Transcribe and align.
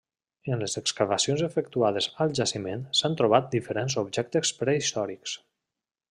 En 0.55 0.61
les 0.63 0.75
excavacions 0.79 1.41
efectuades 1.47 2.07
al 2.25 2.33
jaciment 2.41 2.83
s'han 2.99 3.19
trobat 3.21 3.51
diferents 3.57 3.97
objectes 4.07 4.55
prehistòrics. 4.63 5.37